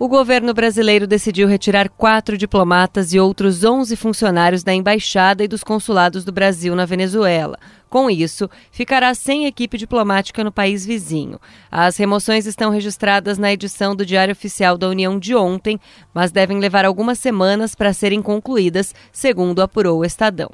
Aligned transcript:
O 0.00 0.08
governo 0.08 0.54
brasileiro 0.54 1.06
decidiu 1.06 1.46
retirar 1.46 1.90
quatro 1.90 2.38
diplomatas 2.38 3.12
e 3.12 3.20
outros 3.20 3.62
11 3.62 3.94
funcionários 3.96 4.62
da 4.62 4.72
embaixada 4.72 5.44
e 5.44 5.46
dos 5.46 5.62
consulados 5.62 6.24
do 6.24 6.32
Brasil 6.32 6.74
na 6.74 6.86
Venezuela. 6.86 7.58
Com 7.90 8.08
isso, 8.08 8.48
ficará 8.72 9.12
sem 9.12 9.44
equipe 9.44 9.76
diplomática 9.76 10.42
no 10.42 10.50
país 10.50 10.86
vizinho. 10.86 11.38
As 11.70 11.98
remoções 11.98 12.46
estão 12.46 12.70
registradas 12.70 13.36
na 13.36 13.52
edição 13.52 13.94
do 13.94 14.06
Diário 14.06 14.32
Oficial 14.32 14.78
da 14.78 14.88
União 14.88 15.18
de 15.18 15.34
ontem, 15.34 15.78
mas 16.14 16.32
devem 16.32 16.58
levar 16.58 16.86
algumas 16.86 17.18
semanas 17.18 17.74
para 17.74 17.92
serem 17.92 18.22
concluídas, 18.22 18.94
segundo 19.12 19.60
apurou 19.60 19.98
o 19.98 20.04
Estadão. 20.06 20.48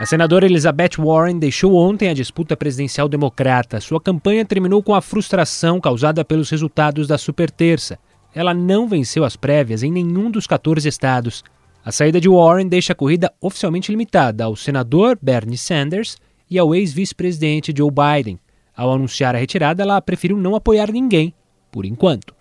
A 0.00 0.06
senadora 0.06 0.46
Elizabeth 0.46 0.96
Warren 0.96 1.40
deixou 1.40 1.74
ontem 1.74 2.08
a 2.08 2.14
disputa 2.14 2.56
presidencial 2.56 3.08
democrata. 3.08 3.80
Sua 3.80 4.00
campanha 4.00 4.44
terminou 4.44 4.80
com 4.80 4.94
a 4.94 5.02
frustração 5.02 5.80
causada 5.80 6.24
pelos 6.24 6.50
resultados 6.50 7.08
da 7.08 7.18
superterça 7.18 7.98
ela 8.36 8.52
não 8.52 8.86
venceu 8.86 9.24
as 9.24 9.34
prévias 9.34 9.82
em 9.82 9.90
nenhum 9.90 10.30
dos 10.30 10.46
14 10.46 10.86
estados. 10.86 11.42
A 11.82 11.90
saída 11.90 12.20
de 12.20 12.28
Warren 12.28 12.68
deixa 12.68 12.92
a 12.92 12.96
corrida 12.96 13.32
oficialmente 13.40 13.90
limitada 13.90 14.44
ao 14.44 14.54
senador 14.54 15.18
Bernie 15.22 15.56
Sanders 15.56 16.18
e 16.50 16.58
ao 16.58 16.74
ex-vice-presidente 16.74 17.72
Joe 17.74 17.90
Biden. 17.90 18.38
Ao 18.76 18.92
anunciar 18.92 19.34
a 19.34 19.38
retirada, 19.38 19.82
ela 19.82 20.02
preferiu 20.02 20.36
não 20.36 20.54
apoiar 20.54 20.92
ninguém, 20.92 21.32
por 21.72 21.86
enquanto. 21.86 22.34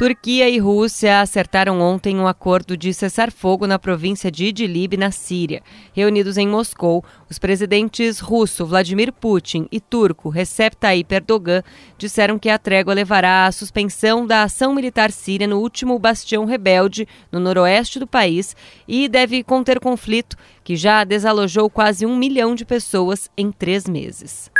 Turquia 0.00 0.48
e 0.48 0.56
Rússia 0.56 1.20
acertaram 1.20 1.78
ontem 1.78 2.16
um 2.16 2.26
acordo 2.26 2.74
de 2.74 2.90
cessar 2.94 3.30
fogo 3.30 3.66
na 3.66 3.78
província 3.78 4.30
de 4.30 4.46
Idlib, 4.46 4.96
na 4.96 5.10
Síria. 5.10 5.62
Reunidos 5.92 6.38
em 6.38 6.48
Moscou, 6.48 7.04
os 7.28 7.38
presidentes 7.38 8.18
russo 8.18 8.64
Vladimir 8.64 9.12
Putin 9.12 9.68
e 9.70 9.78
turco 9.78 10.30
Recep 10.30 10.74
Tayyip 10.74 11.14
Erdogan 11.14 11.62
disseram 11.98 12.38
que 12.38 12.48
a 12.48 12.56
trégua 12.56 12.94
levará 12.94 13.44
à 13.44 13.52
suspensão 13.52 14.26
da 14.26 14.44
ação 14.44 14.74
militar 14.74 15.10
síria 15.10 15.46
no 15.46 15.58
último 15.58 15.98
bastião 15.98 16.46
rebelde 16.46 17.06
no 17.30 17.38
noroeste 17.38 17.98
do 17.98 18.06
país 18.06 18.56
e 18.88 19.06
deve 19.06 19.42
conter 19.42 19.78
conflito 19.78 20.34
que 20.64 20.76
já 20.76 21.04
desalojou 21.04 21.68
quase 21.68 22.06
um 22.06 22.16
milhão 22.16 22.54
de 22.54 22.64
pessoas 22.64 23.28
em 23.36 23.52
três 23.52 23.86
meses. 23.86 24.50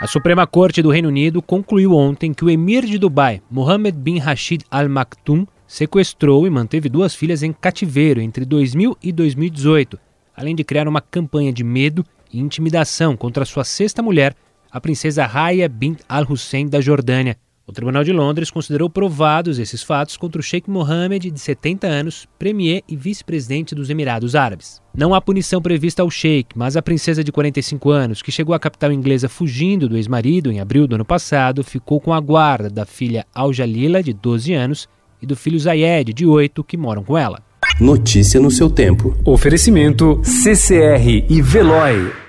A 0.00 0.06
Suprema 0.06 0.46
Corte 0.46 0.80
do 0.80 0.90
Reino 0.90 1.08
Unido 1.08 1.42
concluiu 1.42 1.92
ontem 1.92 2.32
que 2.32 2.44
o 2.44 2.48
emir 2.48 2.86
de 2.86 2.98
Dubai, 2.98 3.42
Mohammed 3.50 3.98
bin 3.98 4.18
Rashid 4.18 4.64
Al 4.70 4.88
Maktoum, 4.88 5.44
sequestrou 5.66 6.46
e 6.46 6.50
manteve 6.50 6.88
duas 6.88 7.16
filhas 7.16 7.42
em 7.42 7.52
cativeiro 7.52 8.20
entre 8.20 8.44
2000 8.44 8.96
e 9.02 9.10
2018, 9.10 9.98
além 10.36 10.54
de 10.54 10.62
criar 10.62 10.86
uma 10.86 11.00
campanha 11.00 11.52
de 11.52 11.64
medo 11.64 12.06
e 12.32 12.38
intimidação 12.38 13.16
contra 13.16 13.44
sua 13.44 13.64
sexta 13.64 14.00
mulher, 14.00 14.36
a 14.70 14.80
princesa 14.80 15.26
Raya 15.26 15.68
bint 15.68 15.98
Al 16.08 16.24
Hussein 16.30 16.68
da 16.68 16.80
Jordânia. 16.80 17.36
O 17.68 17.72
Tribunal 17.72 18.02
de 18.02 18.14
Londres 18.14 18.50
considerou 18.50 18.88
provados 18.88 19.58
esses 19.58 19.82
fatos 19.82 20.16
contra 20.16 20.40
o 20.40 20.42
Sheikh 20.42 20.70
Mohammed, 20.70 21.30
de 21.30 21.38
70 21.38 21.86
anos, 21.86 22.26
premier 22.38 22.82
e 22.88 22.96
vice-presidente 22.96 23.74
dos 23.74 23.90
Emirados 23.90 24.34
Árabes. 24.34 24.80
Não 24.96 25.12
há 25.12 25.20
punição 25.20 25.60
prevista 25.60 26.00
ao 26.00 26.10
Sheikh, 26.10 26.56
mas 26.56 26.78
a 26.78 26.82
princesa 26.82 27.22
de 27.22 27.30
45 27.30 27.90
anos, 27.90 28.22
que 28.22 28.32
chegou 28.32 28.54
à 28.54 28.58
capital 28.58 28.90
inglesa 28.90 29.28
fugindo 29.28 29.86
do 29.86 29.98
ex-marido 29.98 30.50
em 30.50 30.60
abril 30.60 30.86
do 30.86 30.94
ano 30.94 31.04
passado, 31.04 31.62
ficou 31.62 32.00
com 32.00 32.14
a 32.14 32.20
guarda 32.20 32.70
da 32.70 32.86
filha 32.86 33.26
Al-Jalila, 33.34 34.02
de 34.02 34.14
12 34.14 34.54
anos, 34.54 34.88
e 35.20 35.26
do 35.26 35.36
filho 35.36 35.58
Zayed, 35.58 36.14
de 36.14 36.24
8, 36.24 36.64
que 36.64 36.78
moram 36.78 37.04
com 37.04 37.18
ela. 37.18 37.42
Notícia 37.78 38.40
no 38.40 38.50
seu 38.50 38.70
tempo. 38.70 39.14
Oferecimento 39.26 40.22
CCR 40.24 41.26
e 41.28 41.42
Veloy. 41.42 42.27